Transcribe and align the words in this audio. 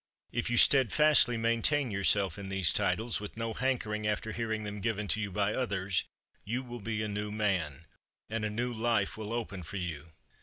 If 0.31 0.49
you 0.49 0.57
steadfastly 0.57 1.37
maintain 1.37 1.91
yourself 1.91 2.39
in 2.39 2.49
these 2.49 2.73
titles, 2.73 3.19
with 3.19 3.37
no 3.37 3.53
hankering 3.53 4.07
after 4.07 4.31
hearing 4.31 4.63
them 4.63 4.79
given 4.81 5.07
to 5.09 5.21
you 5.21 5.31
by 5.31 5.53
others, 5.53 6.05
you 6.43 6.63
will 6.63 6.79
be 6.81 7.03
a 7.03 7.07
new 7.07 7.29
man, 7.31 7.85
and 8.27 8.43
a 8.43 8.49
new 8.49 8.73
life 8.73 9.15
will 9.15 9.31
open 9.31 9.61
for 9.61 9.77
you. 9.77 10.11